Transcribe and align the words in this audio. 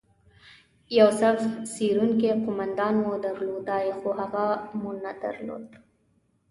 یو 0.99 1.09
صف 1.19 1.37
څیرونکی 1.73 2.31
قومندان 2.45 2.93
مو 3.03 3.11
درلودلای، 3.23 3.87
خو 3.99 4.09
هغه 4.19 4.45
مو 4.79 4.91
نه 5.03 5.11
درلود. 5.21 5.67